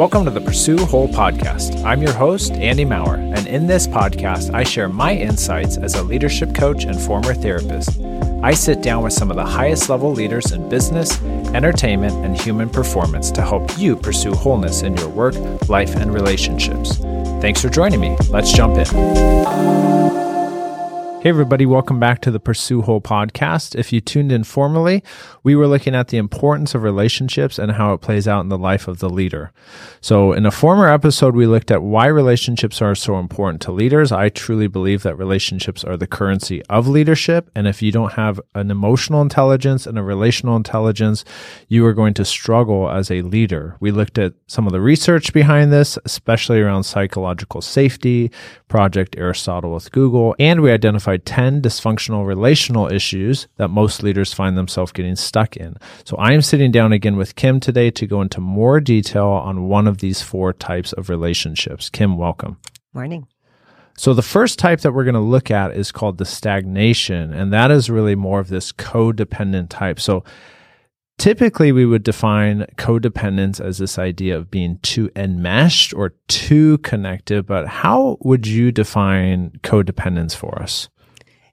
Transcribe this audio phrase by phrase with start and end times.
[0.00, 1.84] Welcome to the Pursue Whole podcast.
[1.84, 6.02] I'm your host, Andy Maurer, and in this podcast, I share my insights as a
[6.02, 8.00] leadership coach and former therapist.
[8.42, 11.20] I sit down with some of the highest level leaders in business,
[11.52, 15.34] entertainment, and human performance to help you pursue wholeness in your work,
[15.68, 16.96] life, and relationships.
[17.42, 18.16] Thanks for joining me.
[18.30, 20.29] Let's jump in.
[21.22, 23.74] Hey, everybody, welcome back to the Pursue Whole podcast.
[23.78, 25.04] If you tuned in formally,
[25.42, 28.56] we were looking at the importance of relationships and how it plays out in the
[28.56, 29.52] life of the leader.
[30.00, 34.12] So, in a former episode, we looked at why relationships are so important to leaders.
[34.12, 37.50] I truly believe that relationships are the currency of leadership.
[37.54, 41.26] And if you don't have an emotional intelligence and a relational intelligence,
[41.68, 43.76] you are going to struggle as a leader.
[43.78, 48.30] We looked at some of the research behind this, especially around psychological safety,
[48.68, 54.32] Project Aristotle with Google, and we identified identified 10 dysfunctional relational issues that most leaders
[54.32, 55.76] find themselves getting stuck in.
[56.04, 59.68] So I am sitting down again with Kim today to go into more detail on
[59.68, 61.90] one of these four types of relationships.
[61.90, 62.58] Kim, welcome.
[62.92, 63.26] Morning.
[63.96, 67.52] So the first type that we're going to look at is called the stagnation, and
[67.52, 70.00] that is really more of this codependent type.
[70.00, 70.24] So
[71.18, 77.46] typically we would define codependence as this idea of being too enmeshed or too connected,
[77.46, 80.88] but how would you define codependence for us?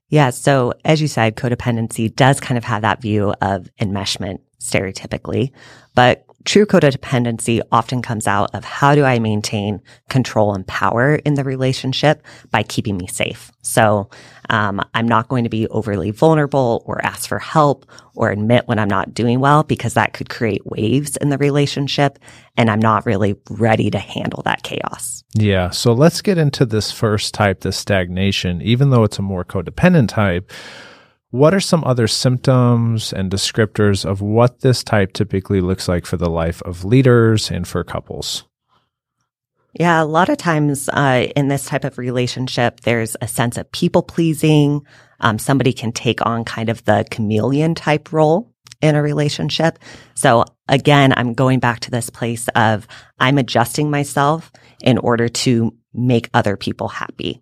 [0.09, 0.29] Yeah.
[0.29, 5.51] So as you said, codependency does kind of have that view of enmeshment stereotypically,
[5.95, 11.33] but true codependency often comes out of how do I maintain control and power in
[11.33, 13.51] the relationship by keeping me safe.
[13.61, 14.09] So
[14.49, 18.79] um, I'm not going to be overly vulnerable or ask for help or admit when
[18.79, 22.17] I'm not doing well because that could create waves in the relationship.
[22.55, 25.16] And I'm not really ready to handle that chaos.
[25.33, 25.69] Yeah.
[25.69, 28.61] So let's get into this first type, the stagnation.
[28.61, 30.51] Even though it's a more codependent type,
[31.29, 36.17] what are some other symptoms and descriptors of what this type typically looks like for
[36.17, 38.45] the life of leaders and for couples?
[39.73, 43.71] Yeah, a lot of times uh, in this type of relationship, there's a sense of
[43.71, 44.81] people pleasing.
[45.19, 48.51] Um, somebody can take on kind of the chameleon type role
[48.81, 49.79] in a relationship.
[50.15, 52.87] So again, I'm going back to this place of
[53.19, 54.51] I'm adjusting myself
[54.81, 57.41] in order to make other people happy.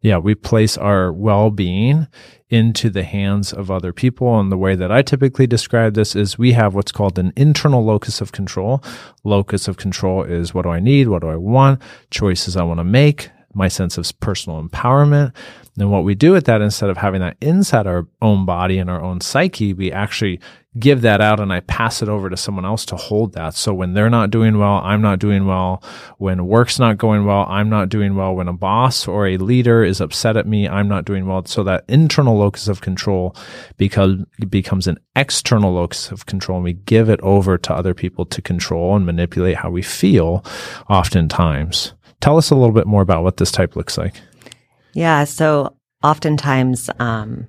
[0.00, 2.06] Yeah, we place our well being
[2.50, 4.38] into the hands of other people.
[4.38, 7.84] And the way that I typically describe this is we have what's called an internal
[7.84, 8.82] locus of control.
[9.24, 11.08] Locus of control is what do I need?
[11.08, 11.82] What do I want?
[12.10, 15.34] Choices I want to make, my sense of personal empowerment.
[15.78, 18.88] And what we do with that, instead of having that inside our own body and
[18.88, 20.40] our own psyche, we actually
[20.78, 23.54] give that out and I pass it over to someone else to hold that.
[23.54, 25.82] So when they're not doing well, I'm not doing well.
[26.18, 28.34] When work's not going well, I'm not doing well.
[28.34, 31.44] When a boss or a leader is upset at me, I'm not doing well.
[31.46, 33.34] So that internal locus of control
[33.76, 34.16] because
[34.48, 38.42] becomes an external locus of control and we give it over to other people to
[38.42, 40.44] control and manipulate how we feel
[40.88, 41.94] oftentimes.
[42.20, 44.14] Tell us a little bit more about what this type looks like.
[44.92, 45.24] Yeah.
[45.24, 47.48] So oftentimes, um,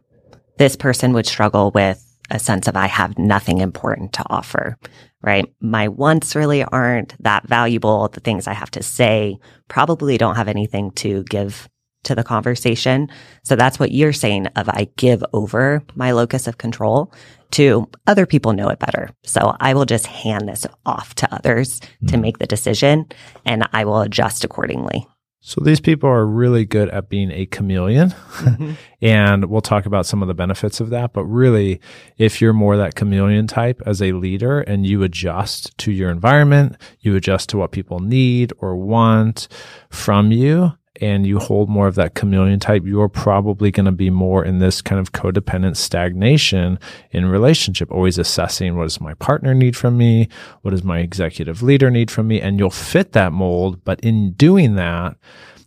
[0.58, 4.78] this person would struggle with a sense of I have nothing important to offer,
[5.22, 5.46] right?
[5.60, 8.08] My wants really aren't that valuable.
[8.08, 11.70] The things I have to say probably don't have anything to give
[12.04, 13.10] to the conversation.
[13.44, 17.14] So that's what you're saying of I give over my locus of control
[17.52, 19.10] to other people know it better.
[19.24, 22.08] So I will just hand this off to others mm-hmm.
[22.08, 23.08] to make the decision
[23.46, 25.08] and I will adjust accordingly.
[25.42, 28.10] So these people are really good at being a chameleon.
[28.10, 28.74] Mm-hmm.
[29.02, 31.14] and we'll talk about some of the benefits of that.
[31.14, 31.80] But really,
[32.18, 36.76] if you're more that chameleon type as a leader and you adjust to your environment,
[37.00, 39.48] you adjust to what people need or want
[39.90, 44.10] from you, and you hold more of that chameleon type, you're probably going to be
[44.10, 46.80] more in this kind of codependent stagnation
[47.12, 50.28] in relationship, always assessing what does my partner need from me?
[50.62, 52.42] What does my executive leader need from me?
[52.42, 53.84] And you'll fit that mold.
[53.84, 55.16] But in doing that,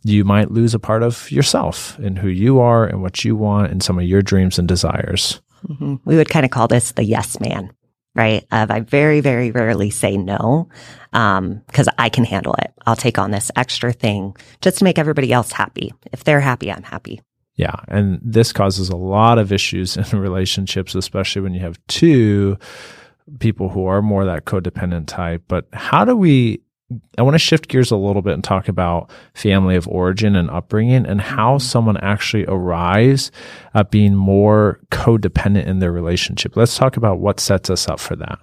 [0.05, 3.71] you might lose a part of yourself and who you are and what you want
[3.71, 5.41] and some of your dreams and desires.
[5.69, 5.97] Mm-hmm.
[6.05, 7.73] We would kind of call this the yes man
[8.15, 8.47] right?
[8.53, 10.69] Of I very, very rarely say no,
[11.13, 12.73] um, cause I can handle it.
[12.87, 15.93] I'll take on this extra thing just to make everybody else happy.
[16.13, 17.21] If they're happy, I'm happy.
[17.55, 17.77] Yeah.
[17.89, 22.59] And this causes a lot of issues in relationships, especially when you have two
[23.39, 25.45] people who are more that codependent type.
[25.49, 26.61] But how do we
[27.19, 30.51] I want to shift gears a little bit and talk about family of origin and
[30.51, 31.67] upbringing and how mm-hmm.
[31.67, 33.31] someone actually arrives
[33.75, 36.57] at being more codependent in their relationship.
[36.57, 38.39] Let's talk about what sets us up for that.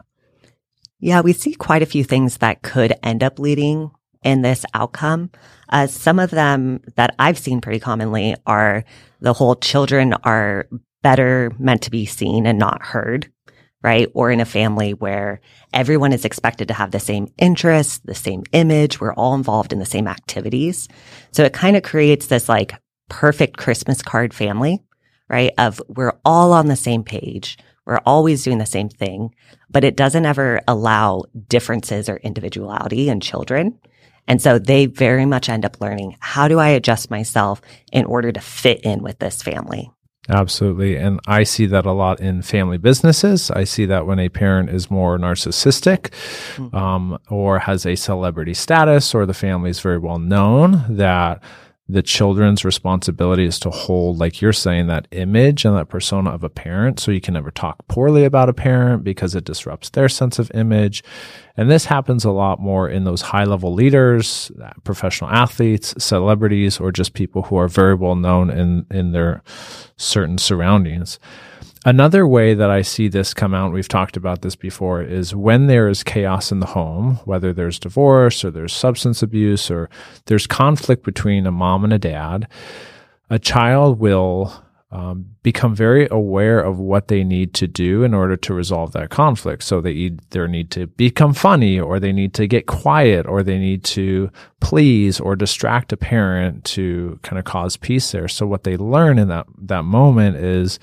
[1.00, 3.92] Yeah, we see quite a few things that could end up leading
[4.24, 5.32] in this outcome.
[5.70, 8.84] Uh, some of them that I've seen pretty commonly are
[9.22, 10.68] the whole children are
[11.02, 13.32] better meant to be seen and not heard
[13.84, 14.10] right?
[14.14, 15.42] Or in a family where
[15.74, 19.00] everyone is expected to have the same interests, the same image.
[19.00, 20.88] We're all involved in the same activities.
[21.32, 22.74] So it kind of creates this like
[23.10, 24.84] perfect Christmas card family,
[25.30, 25.54] right?
[25.58, 27.58] Of we're all on the same page.
[27.86, 29.34] We're always doing the same thing,
[29.70, 33.80] but it doesn't ever allow differences or individuality in children.
[34.28, 37.62] And so they very much end up learning how do I adjust myself
[37.92, 39.90] in order to fit in with this family?
[40.30, 40.96] Absolutely.
[40.96, 43.50] And I see that a lot in family businesses.
[43.50, 46.12] I see that when a parent is more narcissistic
[46.56, 46.76] mm-hmm.
[46.76, 51.42] um, or has a celebrity status or the family is very well known, that
[51.92, 56.44] the children's responsibility is to hold, like you're saying, that image and that persona of
[56.44, 57.00] a parent.
[57.00, 60.52] So you can never talk poorly about a parent because it disrupts their sense of
[60.54, 61.04] image.
[61.58, 64.52] And this happens a lot more in those high level leaders,
[64.84, 69.42] professional athletes, celebrities, or just people who are very well known in, in their
[69.98, 71.20] certain surroundings.
[71.86, 75.68] Another way that I see this come out, we've talked about this before, is when
[75.68, 79.90] there is chaos in the home, whether there's divorce or there's substance abuse or
[80.26, 82.50] there's conflict between a mom and a dad,
[83.30, 84.54] a child will
[84.92, 89.10] um, become very aware of what they need to do in order to resolve that
[89.10, 89.64] conflict.
[89.64, 93.60] So they either need to become funny or they need to get quiet or they
[93.60, 98.28] need to please or distract a parent to kind of cause peace there.
[98.28, 100.80] So what they learn in that, that moment is,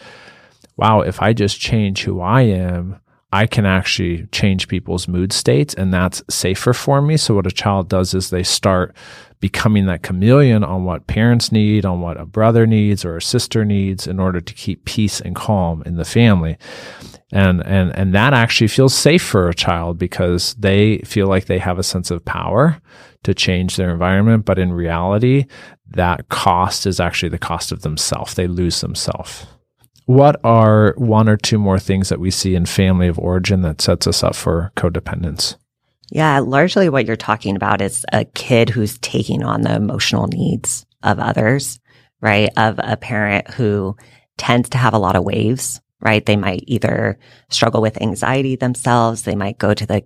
[0.77, 3.01] wow, if I just change who I am,
[3.33, 7.17] I can actually change people's mood states and that's safer for me.
[7.17, 8.95] So what a child does is they start
[9.41, 13.65] becoming that chameleon on what parents need, on what a brother needs or a sister
[13.65, 16.57] needs in order to keep peace and calm in the family.
[17.33, 21.59] And, and, and that actually feels safe for a child because they feel like they
[21.59, 22.81] have a sense of power
[23.25, 24.45] to change their environment.
[24.45, 25.47] But in reality,
[25.91, 28.35] that cost is actually the cost of themselves.
[28.35, 29.47] They lose themselves.
[30.07, 33.81] What are one or two more things that we see in family of origin that
[33.81, 35.57] sets us up for codependence?
[36.13, 40.87] Yeah, largely what you're talking about is a kid who's taking on the emotional needs
[41.03, 41.81] of others,
[42.21, 42.51] right?
[42.57, 43.97] Of a parent who
[44.39, 46.25] tends to have a lot of waves, right?
[46.25, 47.19] They might either
[47.51, 49.23] struggle with anxiety themselves.
[49.23, 50.05] They might go to the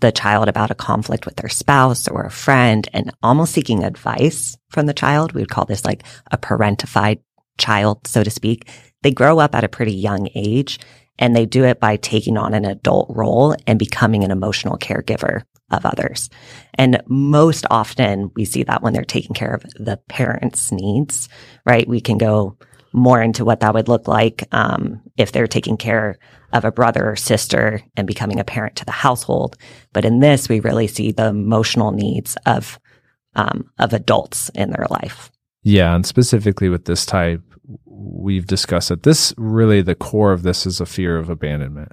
[0.00, 4.56] the child about a conflict with their spouse or a friend and almost seeking advice
[4.68, 5.32] from the child.
[5.32, 6.02] We would call this like
[6.32, 7.20] a parentified
[7.56, 8.68] child, so to speak
[9.02, 10.78] they grow up at a pretty young age
[11.18, 15.42] and they do it by taking on an adult role and becoming an emotional caregiver
[15.70, 16.30] of others.
[16.74, 21.28] And most often we see that when they're taking care of the parents' needs,
[21.66, 21.88] right?
[21.88, 22.56] We can go
[22.92, 26.18] more into what that would look like um, if they're taking care
[26.52, 29.56] of a brother or sister and becoming a parent to the household.
[29.92, 32.78] But in this, we really see the emotional needs of
[33.34, 35.30] um, of adults in their life.
[35.62, 37.42] Yeah, and specifically with this type,
[37.84, 41.92] we've discussed that this really the core of this is a fear of abandonment.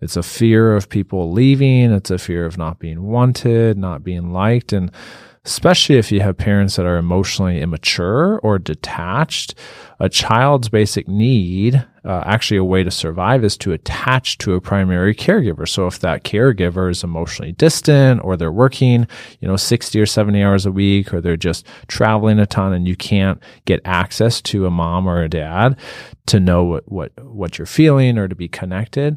[0.00, 1.92] It's a fear of people leaving.
[1.92, 4.72] It's a fear of not being wanted, not being liked.
[4.72, 4.90] And
[5.46, 9.54] especially if you have parents that are emotionally immature or detached,
[10.00, 14.60] a child's basic need, uh, actually a way to survive is to attach to a
[14.60, 15.66] primary caregiver.
[15.66, 19.06] So if that caregiver is emotionally distant or they're working,
[19.40, 22.88] you know, 60 or 70 hours a week, or they're just traveling a ton and
[22.88, 25.76] you can't get access to a mom or a dad
[26.26, 29.16] to know what, what, what you're feeling or to be connected,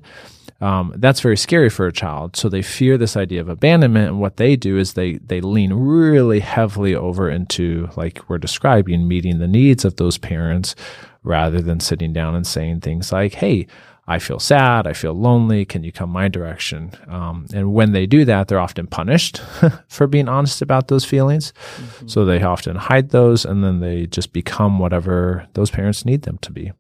[0.61, 2.35] um, that's very scary for a child.
[2.35, 5.73] So they fear this idea of abandonment, and what they do is they they lean
[5.73, 10.75] really heavily over into like we're describing meeting the needs of those parents,
[11.23, 13.68] rather than sitting down and saying things like, "Hey."
[14.09, 14.87] I feel sad.
[14.87, 15.66] I feel lonely.
[15.66, 16.94] Can you come my direction?
[17.07, 19.37] Um, and when they do that, they're often punished
[19.87, 21.54] for being honest about those feelings.
[21.75, 22.07] Mm-hmm.
[22.07, 26.39] So they often hide those and then they just become whatever those parents need them
[26.39, 26.71] to be.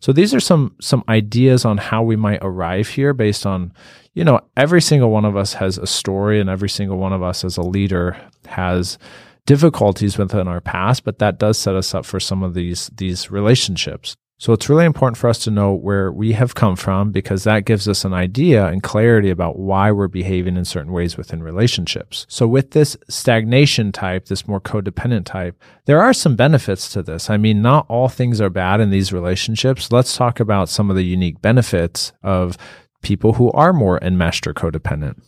[0.00, 3.72] So these are some some ideas on how we might arrive here based on
[4.14, 7.22] you know every single one of us has a story and every single one of
[7.22, 8.98] us as a leader has
[9.46, 13.30] difficulties within our past but that does set us up for some of these these
[13.30, 14.16] relationships.
[14.38, 17.64] So it's really important for us to know where we have come from because that
[17.64, 22.26] gives us an idea and clarity about why we're behaving in certain ways within relationships.
[22.28, 27.30] So with this stagnation type, this more codependent type, there are some benefits to this.
[27.30, 29.90] I mean, not all things are bad in these relationships.
[29.90, 32.58] Let's talk about some of the unique benefits of
[33.00, 35.22] people who are more enmeshed or codependent.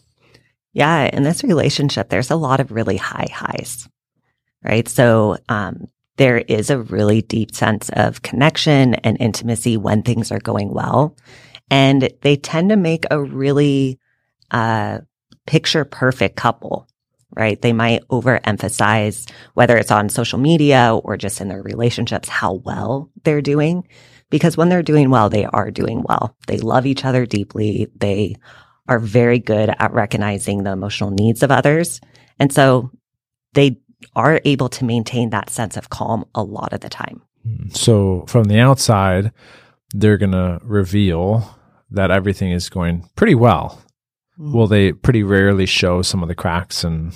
[0.74, 3.88] Yeah, in this relationship, there's a lot of really high highs,
[4.62, 4.86] right?
[4.86, 5.88] So, um,
[6.18, 11.16] there is a really deep sense of connection and intimacy when things are going well.
[11.70, 13.98] And they tend to make a really
[14.50, 14.98] uh,
[15.46, 16.86] picture perfect couple,
[17.36, 17.60] right?
[17.60, 23.10] They might overemphasize whether it's on social media or just in their relationships, how well
[23.24, 23.84] they're doing.
[24.30, 26.36] because when they're doing well, they are doing well.
[26.46, 27.88] They love each other deeply.
[27.96, 28.36] They
[28.88, 32.00] are very good at recognizing the emotional needs of others.
[32.38, 32.90] And so
[33.54, 33.78] they
[34.14, 37.22] are able to maintain that sense of calm a lot of the time.
[37.70, 39.32] So from the outside,
[39.94, 41.56] they're going to reveal
[41.90, 43.82] that everything is going pretty well.
[44.38, 44.52] Mm.
[44.52, 47.14] Will they pretty rarely show some of the cracks and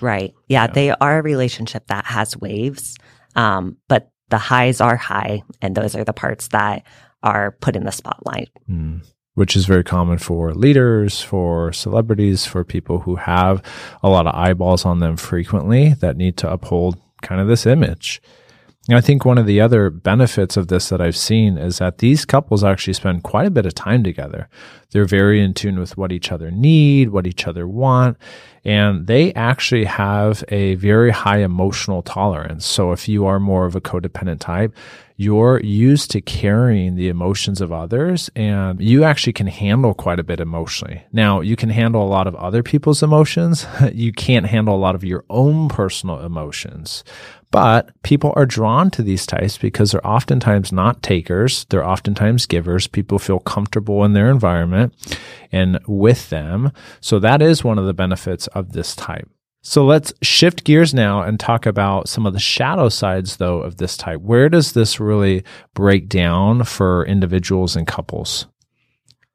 [0.00, 0.32] Right.
[0.48, 0.72] Yeah, yeah.
[0.72, 2.96] they are a relationship that has waves.
[3.36, 6.84] Um, but the highs are high and those are the parts that
[7.22, 8.48] are put in the spotlight.
[8.68, 9.02] Mm
[9.34, 13.62] which is very common for leaders, for celebrities, for people who have
[14.02, 18.20] a lot of eyeballs on them frequently that need to uphold kind of this image.
[18.88, 21.98] And I think one of the other benefits of this that I've seen is that
[21.98, 24.48] these couples actually spend quite a bit of time together.
[24.90, 28.18] They're very in tune with what each other need, what each other want,
[28.64, 32.64] and they actually have a very high emotional tolerance.
[32.64, 34.74] So if you are more of a codependent type,
[35.16, 40.24] you're used to carrying the emotions of others and you actually can handle quite a
[40.24, 41.04] bit emotionally.
[41.12, 43.66] Now, you can handle a lot of other people's emotions.
[43.92, 47.04] you can't handle a lot of your own personal emotions.
[47.52, 51.66] But people are drawn to these types because they're oftentimes not takers.
[51.66, 52.86] They're oftentimes givers.
[52.86, 54.94] People feel comfortable in their environment
[55.52, 56.72] and with them.
[57.02, 59.28] So that is one of the benefits of this type.
[59.64, 63.76] So let's shift gears now and talk about some of the shadow sides, though, of
[63.76, 64.20] this type.
[64.20, 65.44] Where does this really
[65.74, 68.46] break down for individuals and couples?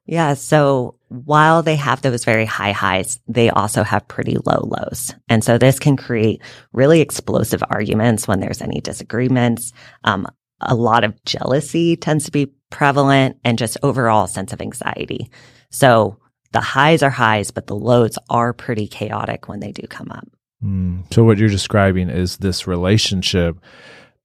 [0.06, 0.34] Yeah.
[0.34, 5.14] So while they have those very high highs, they also have pretty low lows.
[5.30, 6.42] And so this can create
[6.74, 9.72] really explosive arguments when there's any disagreements.
[10.04, 10.28] Um,
[10.60, 15.30] a lot of jealousy tends to be prevalent and just overall sense of anxiety.
[15.70, 16.20] So
[16.52, 20.28] the highs are highs, but the lows are pretty chaotic when they do come up.
[20.64, 21.12] Mm.
[21.14, 23.58] So, what you're describing is this relationship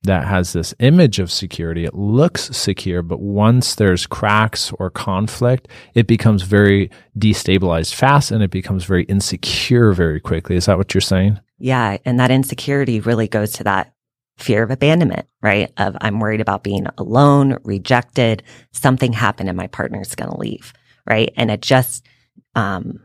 [0.04, 1.84] that has this image of security.
[1.84, 8.42] It looks secure, but once there's cracks or conflict, it becomes very destabilized fast and
[8.42, 10.56] it becomes very insecure very quickly.
[10.56, 11.38] Is that what you're saying?
[11.58, 11.98] Yeah.
[12.04, 13.94] And that insecurity really goes to that
[14.38, 15.72] fear of abandonment, right?
[15.76, 20.72] Of I'm worried about being alone, rejected, something happened and my partner's going to leave,
[21.06, 21.32] right?
[21.36, 22.06] And it just,
[22.54, 23.00] um,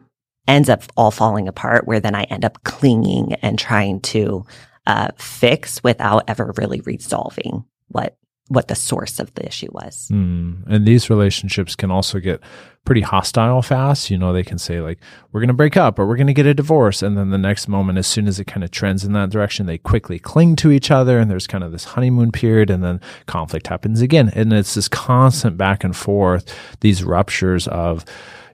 [0.48, 4.46] ends up all falling apart where then I end up clinging and trying to
[4.86, 8.18] uh, fix without ever really resolving what
[8.50, 10.10] what the source of the issue was.
[10.12, 10.66] Mm.
[10.68, 12.42] And these relationships can also get
[12.86, 14.10] pretty hostile fast.
[14.10, 15.00] You know, they can say like,
[15.32, 17.38] "We're going to break up" or "We're going to get a divorce," and then the
[17.38, 20.56] next moment, as soon as it kind of trends in that direction, they quickly cling
[20.58, 24.32] to each other, and there's kind of this honeymoon period, and then conflict happens again,
[24.34, 28.06] and it's this constant back and forth, these ruptures of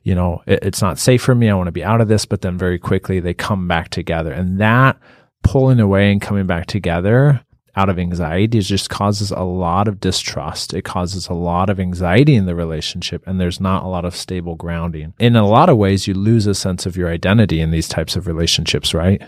[0.03, 1.50] you know, it, it's not safe for me.
[1.50, 2.25] I want to be out of this.
[2.25, 4.31] But then very quickly they come back together.
[4.31, 4.97] And that
[5.43, 7.42] pulling away and coming back together
[7.75, 10.73] out of anxiety it just causes a lot of distrust.
[10.73, 14.15] It causes a lot of anxiety in the relationship, and there's not a lot of
[14.15, 15.13] stable grounding.
[15.19, 18.15] In a lot of ways, you lose a sense of your identity in these types
[18.15, 19.21] of relationships, right?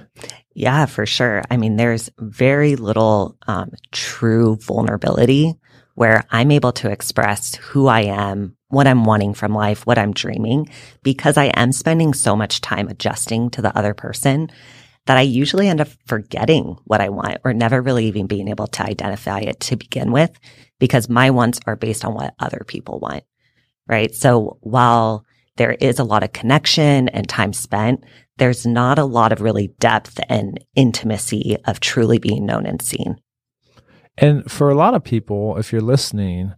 [0.54, 1.44] Yeah, for sure.
[1.52, 5.56] I mean, there's very little um, true vulnerability
[5.96, 10.14] where I'm able to express who I am, what I'm wanting from life, what I'm
[10.14, 10.70] dreaming,
[11.04, 14.50] because I am spending so much time adjusting to the other person
[15.06, 18.68] that I usually end up forgetting what I want or never really even being able
[18.68, 20.32] to identify it to begin with
[20.80, 23.24] because my wants are based on what other people want.
[23.88, 24.14] Right.
[24.16, 25.26] So while
[25.58, 28.04] there is a lot of connection and time spent,
[28.38, 33.18] there's not a lot of really depth and intimacy of truly being known and seen.
[34.18, 36.54] And for a lot of people, if you're listening,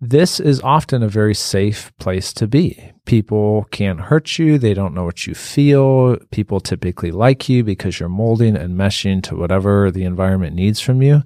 [0.00, 2.92] this is often a very safe place to be.
[3.06, 4.58] People can't hurt you.
[4.58, 6.16] They don't know what you feel.
[6.30, 11.02] People typically like you because you're molding and meshing to whatever the environment needs from
[11.02, 11.22] you.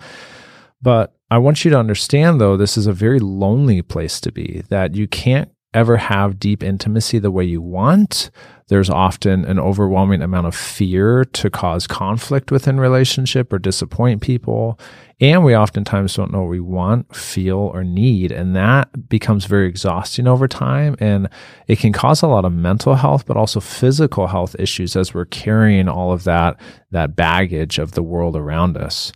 [0.80, 4.62] But I want you to understand, though, this is a very lonely place to be,
[4.68, 8.30] that you can't ever have deep intimacy the way you want.
[8.68, 14.78] There's often an overwhelming amount of fear to cause conflict within relationship or disappoint people.
[15.20, 18.30] And we oftentimes don't know what we want, feel, or need.
[18.30, 20.96] And that becomes very exhausting over time.
[21.00, 21.28] And
[21.66, 25.24] it can cause a lot of mental health, but also physical health issues as we're
[25.24, 26.60] carrying all of that,
[26.92, 29.12] that baggage of the world around us.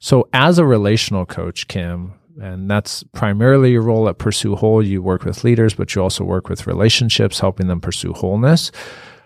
[0.00, 4.82] So as a relational coach, Kim, and that's primarily your role at Pursue Whole.
[4.82, 8.72] You work with leaders, but you also work with relationships, helping them pursue wholeness.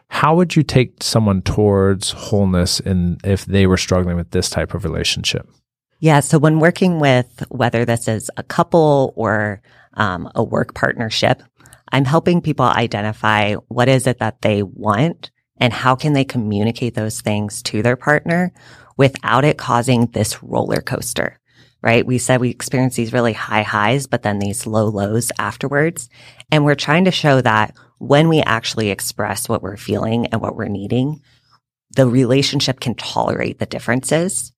[0.09, 4.75] How would you take someone towards wholeness in if they were struggling with this type
[4.75, 5.49] of relationship?
[5.99, 6.21] Yeah.
[6.21, 9.63] So when working with whether this is a couple or
[9.95, 11.43] um, a work partnership,
[11.93, 16.95] I'm helping people identify what is it that they want and how can they communicate
[16.95, 18.53] those things to their partner
[18.97, 21.39] without it causing this roller coaster
[21.87, 22.05] right?
[22.05, 26.11] We said we experience these really high highs, but then these low lows afterwards.
[26.51, 30.57] And we're trying to show that when we actually express what we're feeling and what
[30.57, 31.23] we're needing,
[31.95, 34.53] the relationship can tolerate the differences,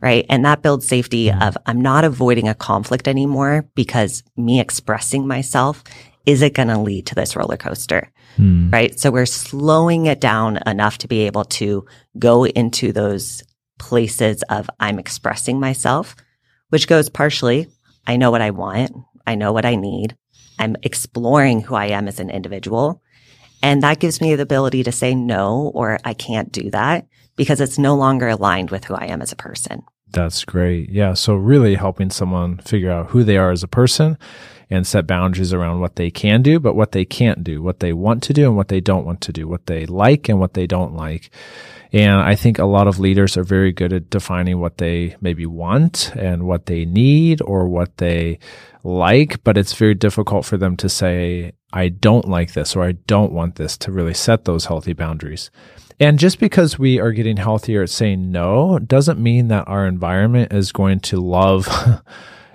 [0.00, 0.26] right?
[0.28, 5.84] And that builds safety of I'm not avoiding a conflict anymore because me expressing myself
[6.26, 8.70] isn't going to lead to this roller coaster, hmm.
[8.70, 8.98] right?
[8.98, 11.86] So we're slowing it down enough to be able to
[12.18, 13.44] go into those
[13.78, 16.16] places of I'm expressing myself,
[16.72, 17.68] which goes partially,
[18.06, 18.92] I know what I want.
[19.26, 20.16] I know what I need.
[20.58, 23.02] I'm exploring who I am as an individual.
[23.62, 27.60] And that gives me the ability to say no, or I can't do that because
[27.60, 29.82] it's no longer aligned with who I am as a person.
[30.08, 30.88] That's great.
[30.88, 31.12] Yeah.
[31.12, 34.16] So, really helping someone figure out who they are as a person
[34.72, 37.92] and set boundaries around what they can do, but what they can't do, what they
[37.92, 40.54] want to do and what they don't want to do, what they like and what
[40.54, 41.30] they don't like.
[41.92, 45.44] And I think a lot of leaders are very good at defining what they maybe
[45.44, 48.38] want and what they need or what they
[48.82, 52.92] like, but it's very difficult for them to say, I don't like this or I
[52.92, 55.50] don't want this to really set those healthy boundaries.
[56.00, 60.52] And just because we are getting healthier at saying no doesn't mean that our environment
[60.52, 61.68] is going to love,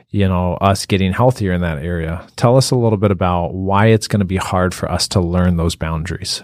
[0.10, 2.28] you know, us getting healthier in that area.
[2.36, 5.22] Tell us a little bit about why it's going to be hard for us to
[5.22, 6.44] learn those boundaries.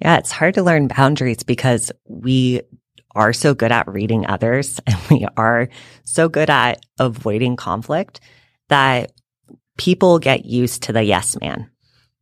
[0.00, 2.62] Yeah, it's hard to learn boundaries because we
[3.14, 5.68] are so good at reading others and we are
[6.04, 8.20] so good at avoiding conflict
[8.68, 9.12] that
[9.76, 11.70] people get used to the yes man,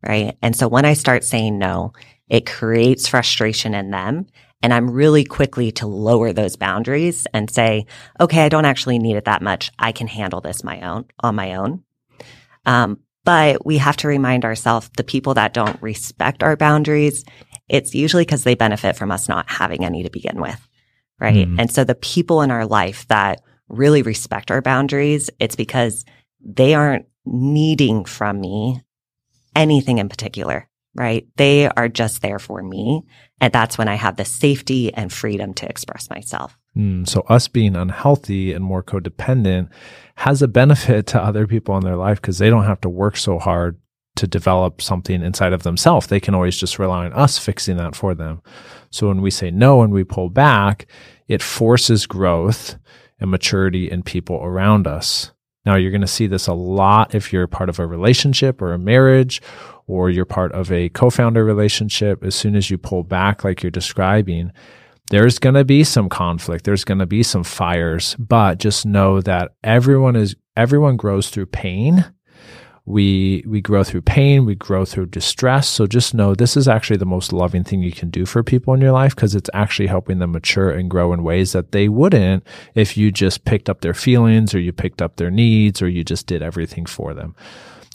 [0.06, 0.36] right?
[0.42, 1.92] And so when I start saying no,
[2.28, 4.26] it creates frustration in them.
[4.66, 7.86] And I'm really quickly to lower those boundaries and say,
[8.18, 9.70] okay, I don't actually need it that much.
[9.78, 11.84] I can handle this my own on my own.
[12.64, 17.24] Um, but we have to remind ourselves the people that don't respect our boundaries,
[17.68, 20.68] it's usually because they benefit from us not having any to begin with.
[21.20, 21.46] Right.
[21.46, 21.60] Mm.
[21.60, 26.04] And so the people in our life that really respect our boundaries, it's because
[26.44, 28.82] they aren't needing from me
[29.54, 31.26] anything in particular, right?
[31.36, 33.02] They are just there for me.
[33.40, 36.56] And that's when I have the safety and freedom to express myself.
[36.76, 39.68] Mm, so, us being unhealthy and more codependent
[40.16, 43.16] has a benefit to other people in their life because they don't have to work
[43.16, 43.78] so hard
[44.16, 46.06] to develop something inside of themselves.
[46.06, 48.42] They can always just rely on us fixing that for them.
[48.90, 50.86] So, when we say no and we pull back,
[51.28, 52.76] it forces growth
[53.20, 55.32] and maturity in people around us.
[55.66, 58.72] Now, you're going to see this a lot if you're part of a relationship or
[58.72, 59.42] a marriage,
[59.88, 62.24] or you're part of a co founder relationship.
[62.24, 64.52] As soon as you pull back, like you're describing,
[65.10, 66.64] there's going to be some conflict.
[66.64, 71.46] There's going to be some fires, but just know that everyone is, everyone grows through
[71.46, 72.04] pain
[72.86, 75.68] we we grow through pain we grow through distress.
[75.68, 78.72] So just know this is actually the most loving thing you can do for people
[78.74, 81.88] in your life because it's actually helping them mature and grow in ways that they
[81.88, 82.46] wouldn't
[82.76, 86.04] if you just picked up their feelings or you picked up their needs or you
[86.04, 87.34] just did everything for them.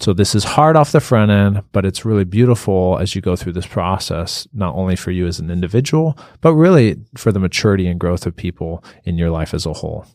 [0.02, 3.38] So this is hard off the front end but it's really beautiful as you go
[3.38, 7.88] through this process not only for you as an individual but really for the maturity
[7.88, 10.06] and growth of people in your life as a whole.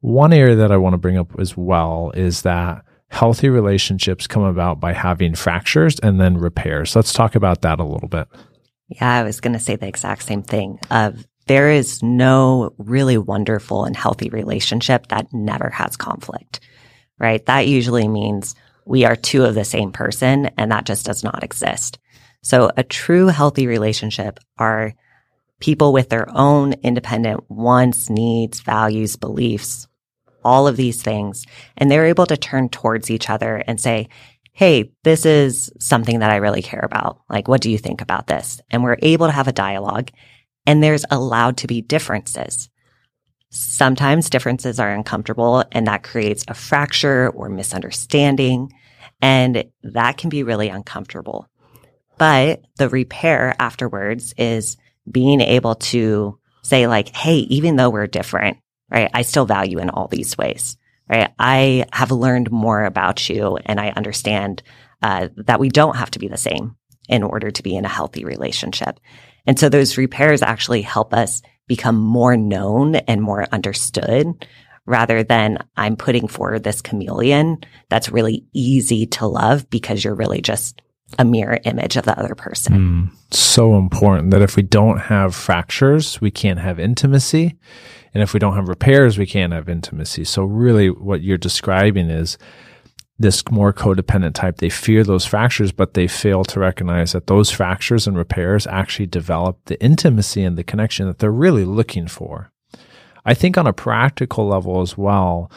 [0.00, 4.42] One area that I want to bring up as well is that healthy relationships come
[4.42, 6.94] about by having fractures and then repairs.
[6.94, 8.28] Let's talk about that a little bit.
[8.88, 10.78] Yeah, I was going to say the exact same thing.
[10.90, 16.60] Of there is no really wonderful and healthy relationship that never has conflict,
[17.18, 17.44] right?
[17.46, 21.42] That usually means we are two of the same person and that just does not
[21.42, 21.98] exist.
[22.42, 24.94] So a true healthy relationship are
[25.60, 29.87] people with their own independent wants, needs, values, beliefs,
[30.48, 31.44] all of these things.
[31.76, 34.08] And they're able to turn towards each other and say,
[34.52, 37.20] Hey, this is something that I really care about.
[37.28, 38.60] Like, what do you think about this?
[38.70, 40.10] And we're able to have a dialogue
[40.66, 42.68] and there's allowed to be differences.
[43.50, 48.72] Sometimes differences are uncomfortable and that creates a fracture or misunderstanding.
[49.20, 51.46] And that can be really uncomfortable.
[52.16, 54.76] But the repair afterwards is
[55.10, 58.58] being able to say like, Hey, even though we're different,
[58.90, 59.10] right?
[59.12, 60.76] I still value in all these ways,
[61.08, 61.32] right?
[61.38, 64.62] I have learned more about you and I understand
[65.02, 66.76] uh, that we don't have to be the same
[67.08, 69.00] in order to be in a healthy relationship.
[69.46, 74.46] And so those repairs actually help us become more known and more understood
[74.86, 77.58] rather than I'm putting forward this chameleon
[77.90, 80.80] that's really easy to love because you're really just
[81.18, 83.10] a mirror image of the other person.
[83.10, 87.56] Mm, so important that if we don't have fractures, we can't have intimacy.
[88.14, 90.24] And if we don't have repairs, we can't have intimacy.
[90.24, 92.38] So really what you're describing is
[93.18, 94.58] this more codependent type.
[94.58, 99.06] They fear those fractures, but they fail to recognize that those fractures and repairs actually
[99.06, 102.52] develop the intimacy and the connection that they're really looking for.
[103.24, 105.50] I think on a practical level as well,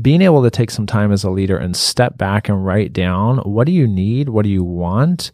[0.00, 3.38] being able to take some time as a leader and step back and write down
[3.38, 4.28] what do you need?
[4.28, 5.32] What do you want?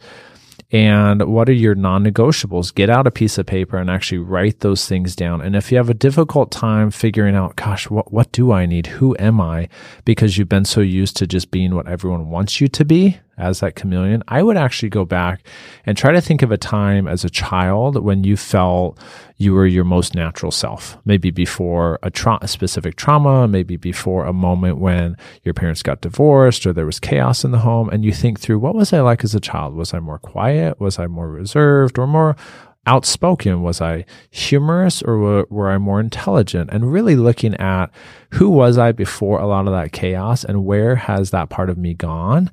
[0.73, 4.89] and what are your non-negotiables get out a piece of paper and actually write those
[4.89, 8.51] things down and if you have a difficult time figuring out gosh what what do
[8.51, 9.69] i need who am i
[10.05, 13.61] because you've been so used to just being what everyone wants you to be as
[13.61, 15.47] that chameleon, I would actually go back
[15.87, 18.99] and try to think of a time as a child when you felt
[19.37, 20.99] you were your most natural self.
[21.05, 26.03] Maybe before a, tra- a specific trauma, maybe before a moment when your parents got
[26.03, 27.89] divorced or there was chaos in the home.
[27.89, 29.75] And you think through what was I like as a child?
[29.75, 30.79] Was I more quiet?
[30.81, 32.37] Was I more reserved or more
[32.87, 33.63] outspoken?
[33.63, 36.71] Was I humorous or were, were, I more intelligent?
[36.73, 37.87] And really looking at
[38.31, 41.79] who was I before a lot of that chaos and where has that part of
[41.79, 42.51] me gone?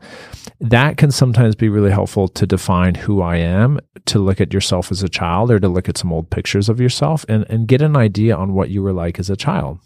[0.60, 4.92] That can sometimes be really helpful to define who I am, to look at yourself
[4.92, 7.82] as a child or to look at some old pictures of yourself and, and get
[7.82, 9.80] an idea on what you were like as a child.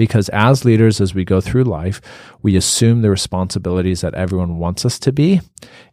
[0.00, 2.00] Because as leaders, as we go through life,
[2.40, 5.42] we assume the responsibilities that everyone wants us to be,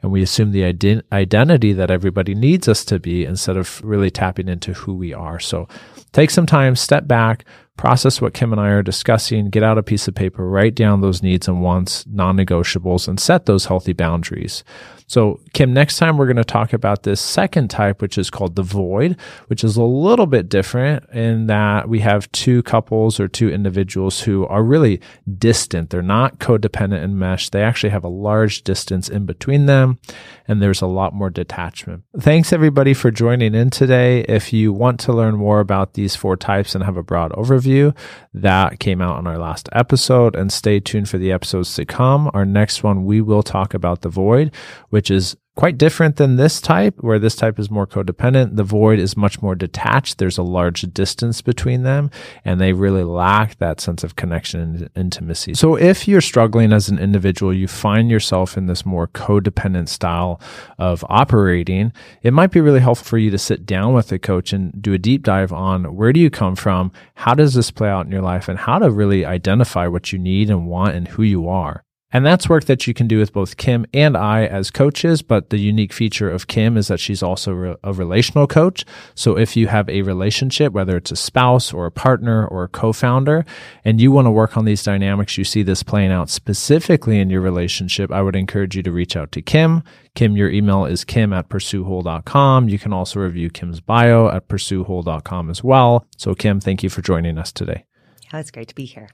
[0.02, 4.10] and we assume the ident- identity that everybody needs us to be instead of really
[4.10, 5.42] tapping into who we are.
[5.42, 5.68] So
[6.14, 7.44] take some time, step back,
[7.76, 11.02] process what Kim and I are discussing, get out a piece of paper, write down
[11.02, 14.64] those needs and wants, non negotiables, and set those healthy boundaries.
[15.10, 18.58] So, Kim, next time we're going to talk about this second type, which is called
[18.58, 19.16] the void,
[19.48, 24.20] which is a little bit different in that we have two couples or two individuals
[24.20, 25.00] who are really
[25.38, 25.92] distant.
[25.92, 27.50] They're not codependent and mesh.
[27.50, 29.98] They actually have a large distance in between them,
[30.46, 32.04] and there's a lot more detachment.
[32.20, 34.26] Thanks, everybody, for joining in today.
[34.28, 37.96] If you want to learn more about these four types and have a broad overview,
[38.34, 42.30] that came out on our last episode, and stay tuned for the episodes to come.
[42.34, 44.52] Our next one, we will talk about the void
[44.98, 48.56] which is quite different than this type, where this type is more codependent.
[48.56, 50.18] The void is much more detached.
[50.18, 52.10] There's a large distance between them,
[52.44, 55.54] and they really lack that sense of connection and intimacy.
[55.54, 60.42] So, if you're struggling as an individual, you find yourself in this more codependent style
[60.80, 64.52] of operating, it might be really helpful for you to sit down with a coach
[64.52, 66.92] and do a deep dive on where do you come from?
[67.14, 68.50] How does this play out in your life?
[68.50, 71.84] And how to really identify what you need and want and who you are.
[72.14, 75.22] And that's work that you can do with both Kim and I as coaches.
[75.22, 78.86] But the unique feature of Kim is that she's also a relational coach.
[79.14, 82.70] So if you have a relationship, whether it's a spouse or a partner or a
[82.70, 83.46] co-founder,
[83.84, 87.30] and you want to work on these dynamics, you see this playing out specifically in
[87.30, 89.84] your relationship, I would encourage you to reach out to Kim.
[90.16, 92.70] Kim, your email is kim at pursuewhole.com.
[92.70, 96.06] You can also review Kim's bio at pursuewhole.com as well.
[96.16, 97.84] So Kim, thank you for joining us today.
[98.32, 99.10] Yeah, it's great to be here.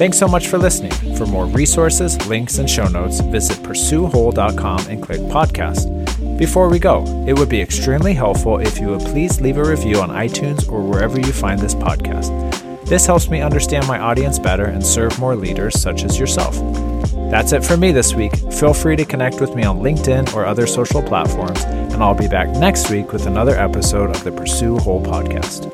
[0.00, 0.92] Thanks so much for listening.
[1.14, 6.38] For more resources, links, and show notes, visit pursuewhole.com and click podcast.
[6.38, 10.00] Before we go, it would be extremely helpful if you would please leave a review
[10.00, 12.30] on iTunes or wherever you find this podcast.
[12.86, 16.54] This helps me understand my audience better and serve more leaders such as yourself.
[17.30, 18.34] That's it for me this week.
[18.54, 22.26] Feel free to connect with me on LinkedIn or other social platforms, and I'll be
[22.26, 25.68] back next week with another episode of the Pursue Whole podcast.